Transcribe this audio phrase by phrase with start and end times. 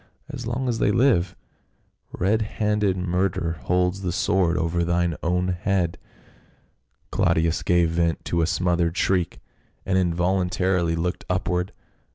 [0.29, 1.35] as long as they live,
[2.11, 5.99] red handed murder holds the sword over thine own head."
[7.11, 9.39] Claudius gave vent to a smothered shriek
[9.85, 11.71] and in voluntarily looked upward.